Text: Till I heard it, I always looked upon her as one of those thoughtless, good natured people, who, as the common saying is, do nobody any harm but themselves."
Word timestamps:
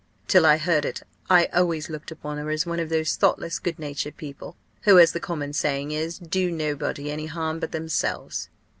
Till 0.27 0.47
I 0.47 0.57
heard 0.57 0.83
it, 0.83 1.03
I 1.29 1.45
always 1.53 1.87
looked 1.87 2.09
upon 2.09 2.39
her 2.39 2.49
as 2.49 2.65
one 2.65 2.79
of 2.79 2.89
those 2.89 3.15
thoughtless, 3.15 3.59
good 3.59 3.77
natured 3.77 4.17
people, 4.17 4.55
who, 4.85 4.97
as 4.97 5.11
the 5.11 5.19
common 5.19 5.53
saying 5.53 5.91
is, 5.91 6.17
do 6.17 6.49
nobody 6.51 7.11
any 7.11 7.27
harm 7.27 7.59
but 7.59 7.71
themselves." 7.71 8.49